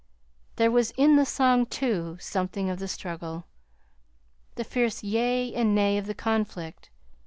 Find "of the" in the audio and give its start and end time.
2.71-2.87, 5.99-6.15